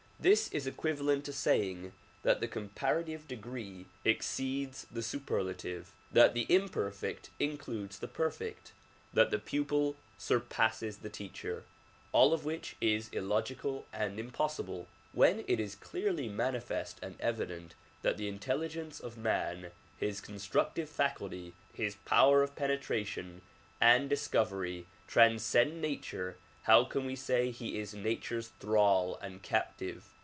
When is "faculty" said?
20.87-21.53